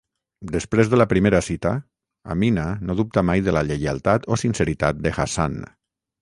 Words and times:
Després 0.53 0.87
de 0.93 0.99
la 1.01 1.05
primera 1.11 1.41
cita, 1.47 1.73
Aminah 2.35 2.65
no 2.89 2.95
dubta 3.01 3.25
mai 3.31 3.45
de 3.49 3.55
la 3.59 3.63
lleialtat 3.69 4.27
o 4.37 4.41
sinceritat 4.45 5.05
de 5.05 5.13
Hassan. 5.21 5.61